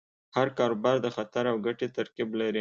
هر 0.35 0.47
کاروبار 0.57 0.97
د 1.01 1.07
خطر 1.15 1.43
او 1.51 1.57
ګټې 1.65 1.87
ترکیب 1.97 2.29
لري. 2.41 2.59